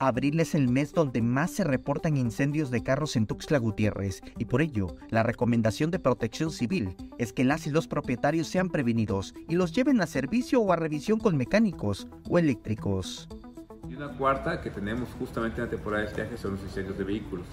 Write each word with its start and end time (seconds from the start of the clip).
Abril 0.00 0.38
es 0.38 0.54
el 0.54 0.68
mes 0.68 0.92
donde 0.92 1.22
más 1.22 1.50
se 1.50 1.64
reportan 1.64 2.16
incendios 2.16 2.70
de 2.70 2.82
carros 2.82 3.16
en 3.16 3.26
Tuxtla 3.26 3.58
Gutiérrez 3.58 4.20
y 4.38 4.44
por 4.44 4.62
ello 4.62 4.94
la 5.10 5.24
recomendación 5.24 5.90
de 5.90 5.98
protección 5.98 6.52
civil 6.52 6.96
es 7.18 7.32
que 7.32 7.44
las 7.44 7.66
y 7.66 7.70
los 7.70 7.88
propietarios 7.88 8.46
sean 8.46 8.68
prevenidos 8.68 9.34
y 9.48 9.56
los 9.56 9.72
lleven 9.72 10.00
a 10.00 10.06
servicio 10.06 10.60
o 10.60 10.72
a 10.72 10.76
revisión 10.76 11.18
con 11.18 11.36
mecánicos 11.36 12.06
o 12.28 12.38
eléctricos. 12.38 13.28
Y 13.88 13.94
una 13.94 14.08
cuarta 14.08 14.60
que 14.60 14.70
tenemos 14.70 15.08
justamente 15.18 15.60
en 15.60 15.64
la 15.64 15.70
temporada 15.70 16.02
de 16.02 16.08
estiaje 16.08 16.36
son 16.36 16.52
los 16.52 16.62
incendios 16.62 16.98
de 16.98 17.04
vehículos. 17.04 17.46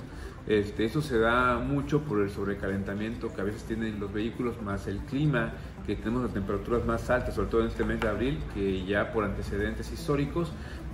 Este, 0.47 0.85
eso 0.85 1.01
se 1.01 1.17
da 1.17 1.57
mucho 1.59 2.01
por 2.01 2.21
el 2.21 2.29
sobrecalentamiento 2.29 3.33
que 3.33 3.41
a 3.41 3.43
veces 3.43 3.63
tienen 3.63 3.99
los 3.99 4.11
vehículos, 4.11 4.61
más 4.61 4.87
el 4.87 4.99
clima, 4.99 5.53
que 5.85 5.95
tenemos 5.95 6.23
las 6.23 6.33
temperaturas 6.33 6.85
más 6.85 7.09
altas, 7.09 7.35
sobre 7.35 7.49
todo 7.49 7.61
en 7.61 7.67
este 7.67 7.83
mes 7.83 7.99
de 8.01 8.09
abril, 8.09 8.39
que 8.53 8.85
ya 8.85 9.11
por 9.11 9.23
antecedentes 9.23 9.91
históricos 9.91 10.51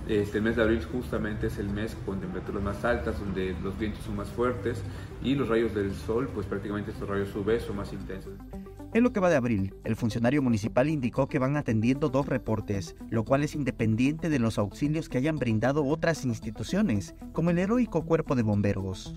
este 0.08 0.40
mes 0.40 0.56
de 0.56 0.62
abril 0.62 0.84
justamente 0.90 1.46
es 1.46 1.58
el 1.58 1.68
mes 1.68 1.96
con 2.04 2.20
temperaturas 2.20 2.62
más 2.62 2.84
altas, 2.84 3.20
donde 3.20 3.54
los 3.62 3.78
vientos 3.78 4.04
son 4.04 4.16
más 4.16 4.28
fuertes 4.28 4.82
y 5.22 5.34
los 5.34 5.48
rayos 5.48 5.74
del 5.74 5.94
sol, 5.94 6.28
pues 6.34 6.46
prácticamente 6.46 6.90
estos 6.90 7.08
rayos 7.08 7.34
UV 7.34 7.60
son 7.60 7.76
más 7.76 7.92
intensos. 7.92 8.32
En 8.94 9.02
lo 9.02 9.12
que 9.12 9.20
va 9.20 9.30
de 9.30 9.36
abril, 9.36 9.74
el 9.84 9.96
funcionario 9.96 10.42
municipal 10.42 10.90
indicó 10.90 11.26
que 11.26 11.38
van 11.38 11.56
atendiendo 11.56 12.10
dos 12.10 12.26
reportes, 12.26 12.94
lo 13.08 13.24
cual 13.24 13.42
es 13.42 13.54
independiente 13.54 14.28
de 14.28 14.38
los 14.38 14.58
auxilios 14.58 15.08
que 15.08 15.16
hayan 15.16 15.38
brindado 15.38 15.82
otras 15.86 16.26
instituciones, 16.26 17.14
como 17.32 17.48
el 17.48 17.58
heroico 17.58 18.04
cuerpo 18.04 18.34
de 18.34 18.42
bomberos. 18.42 19.14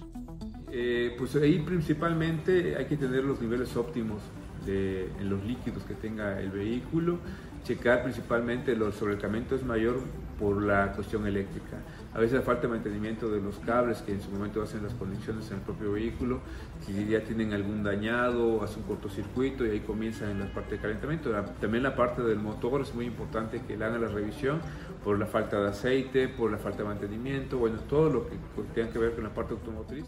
Eh, 0.72 1.14
pues 1.18 1.36
ahí 1.36 1.60
principalmente 1.60 2.78
hay 2.78 2.86
que 2.86 2.96
tener 2.96 3.26
los 3.26 3.42
niveles 3.42 3.76
óptimos 3.76 4.22
de, 4.66 5.10
en 5.20 5.30
los 5.30 5.44
líquidos 5.44 5.84
que 5.84 5.94
tenga 5.94 6.40
el 6.40 6.52
vehículo, 6.52 7.20
checar 7.64 8.04
principalmente 8.04 8.76
los 8.76 8.96
sobrecalentamiento 8.96 9.56
es 9.56 9.64
mayor 9.64 10.00
por 10.40 10.62
la 10.62 10.92
cuestión 10.92 11.26
eléctrica. 11.26 11.78
A 12.14 12.20
veces 12.20 12.44
falta 12.44 12.68
mantenimiento 12.68 13.30
de 13.30 13.42
los 13.42 13.58
cables 13.60 14.02
que 14.02 14.14
en 14.14 14.22
su 14.22 14.30
momento 14.32 14.62
hacen 14.62 14.84
las 14.84 14.94
conexiones 14.94 15.50
en 15.52 15.58
el 15.58 15.64
propio 15.64 15.94
vehículo, 15.94 16.40
si 16.86 17.06
ya 17.08 17.22
tienen 17.24 17.54
algún 17.54 17.84
dañado, 17.84 18.62
hace 18.64 18.80
un 18.80 18.86
cortocircuito 18.86 19.66
y 19.66 19.70
ahí 19.70 19.80
comienza 19.80 20.30
en 20.30 20.40
la 20.40 20.54
parte 20.54 20.76
de 20.76 20.82
calentamiento. 20.82 21.32
También 21.60 21.84
la 21.84 21.96
parte 21.96 22.22
del 22.22 22.40
motor 22.40 22.82
es 22.82 22.94
muy 22.94 23.06
importante 23.06 23.62
que 23.68 23.78
le 23.78 23.86
hagan 23.86 24.02
la 24.02 24.08
revisión 24.08 24.60
por 25.04 25.18
la 25.18 25.26
falta 25.26 25.60
de 25.60 25.70
aceite, 25.70 26.28
por 26.28 26.52
la 26.52 26.58
falta 26.58 26.80
de 26.80 26.90
mantenimiento, 26.90 27.58
bueno, 27.58 27.80
todo 27.90 28.10
lo 28.10 28.28
que 28.28 28.36
tenga 28.74 28.92
que 28.92 29.00
ver 29.00 29.14
con 29.14 29.24
la 29.24 29.34
parte 29.34 29.54
automotriz. 29.54 30.06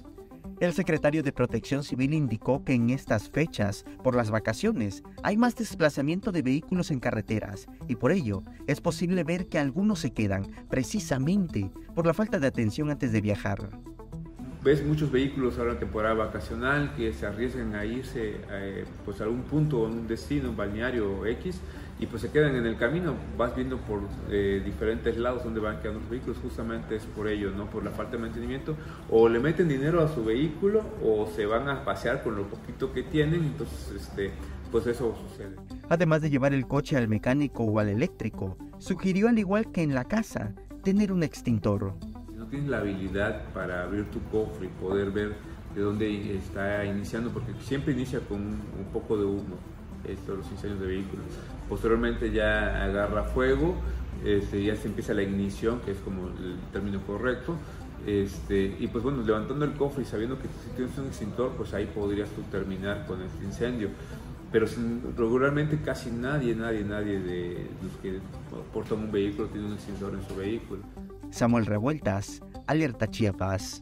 El 0.59 0.73
secretario 0.73 1.21
de 1.21 1.31
Protección 1.31 1.83
Civil 1.83 2.15
indicó 2.15 2.63
que 2.65 2.73
en 2.73 2.89
estas 2.89 3.29
fechas, 3.29 3.85
por 4.03 4.15
las 4.15 4.31
vacaciones, 4.31 5.03
hay 5.21 5.37
más 5.37 5.55
desplazamiento 5.55 6.31
de 6.31 6.41
vehículos 6.41 6.89
en 6.89 6.99
carreteras 6.99 7.67
y 7.87 7.95
por 7.95 8.11
ello 8.11 8.41
es 8.65 8.81
posible 8.81 9.23
ver 9.23 9.49
que 9.49 9.59
algunos 9.59 9.99
se 9.99 10.13
quedan 10.13 10.47
precisamente 10.67 11.71
por 11.93 12.07
la 12.07 12.15
falta 12.15 12.39
de 12.39 12.47
atención 12.47 12.89
antes 12.89 13.11
de 13.11 13.21
viajar. 13.21 13.69
Ves 14.67 14.85
muchos 14.85 15.09
vehículos 15.13 15.57
ahora 15.59 15.71
en 15.71 15.79
temporada 15.79 16.13
vacacional 16.13 16.93
que 16.97 17.13
se 17.13 17.25
arriesgan 17.25 17.73
a 17.73 17.85
irse 17.85 18.35
eh, 18.51 18.83
pues 19.05 19.21
a 19.21 19.23
algún 19.23 19.43
punto, 19.43 19.85
a 19.85 19.87
un 19.87 20.09
destino, 20.09 20.49
un 20.49 20.57
balneario 20.57 21.25
X, 21.25 21.61
y 22.01 22.05
pues 22.05 22.21
se 22.23 22.31
quedan 22.31 22.53
en 22.53 22.65
el 22.65 22.75
camino, 22.75 23.13
vas 23.37 23.55
viendo 23.55 23.77
por 23.77 24.01
eh, 24.29 24.61
diferentes 24.65 25.15
lados 25.15 25.45
donde 25.45 25.61
van 25.61 25.79
quedando 25.79 26.01
los 26.01 26.09
vehículos, 26.09 26.37
justamente 26.43 26.97
es 26.97 27.03
por 27.03 27.29
ello, 27.29 27.51
¿no? 27.51 27.69
Por 27.69 27.85
la 27.85 27.91
falta 27.91 28.17
de 28.17 28.23
mantenimiento, 28.23 28.75
o 29.09 29.29
le 29.29 29.39
meten 29.39 29.69
dinero 29.69 30.01
a 30.01 30.13
su 30.13 30.25
vehículo 30.25 30.83
o 31.01 31.31
se 31.33 31.45
van 31.45 31.69
a 31.69 31.85
pasear 31.85 32.21
con 32.21 32.35
lo 32.35 32.43
poquito 32.49 32.91
que 32.91 33.03
tienen, 33.03 33.45
entonces 33.45 33.93
este, 33.95 34.31
pues 34.69 34.85
eso 34.85 35.15
sucede. 35.29 35.55
Además 35.87 36.21
de 36.21 36.29
llevar 36.29 36.53
el 36.53 36.67
coche 36.67 36.97
al 36.97 37.07
mecánico 37.07 37.63
o 37.63 37.79
al 37.79 37.87
eléctrico, 37.87 38.57
sugirió 38.79 39.29
al 39.29 39.39
igual 39.39 39.71
que 39.71 39.81
en 39.81 39.95
la 39.95 40.03
casa, 40.03 40.51
tener 40.83 41.13
un 41.13 41.23
extintor. 41.23 41.93
Tienes 42.49 42.69
la 42.69 42.79
habilidad 42.79 43.43
para 43.53 43.83
abrir 43.83 44.05
tu 44.05 44.21
cofre 44.31 44.67
y 44.67 44.69
poder 44.81 45.11
ver 45.11 45.35
de 45.75 45.81
dónde 45.81 46.35
está 46.35 46.85
iniciando, 46.85 47.29
porque 47.31 47.51
siempre 47.61 47.93
inicia 47.93 48.19
con 48.21 48.39
un, 48.39 48.85
poco 48.93 49.17
de 49.17 49.25
humo, 49.25 49.57
esto, 50.07 50.35
los 50.35 50.49
incendios 50.51 50.79
de 50.79 50.87
vehículos 50.87 51.25
posteriormente 51.67 52.31
ya 52.31 52.83
agarra 52.83 53.23
fuego, 53.23 53.75
este, 54.25 54.63
ya 54.63 54.75
se 54.75 54.87
empieza 54.87 55.13
la 55.13 55.23
ignición, 55.23 55.79
que 55.81 55.91
es 55.91 55.97
como 55.99 56.27
el 56.27 56.57
término 56.71 57.01
correcto, 57.01 57.55
este, 58.05 58.75
y 58.79 58.87
pues 58.87 59.03
bueno, 59.03 59.21
levantando 59.23 59.65
el 59.65 59.73
cofre 59.73 60.03
y 60.03 60.05
sabiendo 60.05 60.37
que 60.37 60.47
si 60.47 60.69
tienes 60.75 60.97
un 60.97 61.07
extintor, 61.07 61.51
pues 61.57 61.73
ahí 61.73 61.85
podrías 61.93 62.29
tú 62.29 62.41
terminar 62.43 63.05
con 63.05 63.21
este 63.21 63.43
incendio. 63.43 63.89
Pero 64.49 64.65
regularmente 65.17 65.77
casi 65.83 66.09
nadie, 66.09 66.55
nadie, 66.55 66.81
nadie 66.85 67.19
de 67.19 67.67
los 67.83 67.91
que 68.01 68.19
portan 68.73 68.99
un 68.99 69.11
vehículo 69.11 69.49
tiene 69.49 69.67
un 69.67 69.73
extintor 69.73 70.13
en 70.13 70.25
su 70.25 70.35
vehículo. 70.37 70.83
Samuel 71.31 71.65
Revueltas, 71.65 72.41
Alerta 72.67 73.07
Chiapas. 73.07 73.81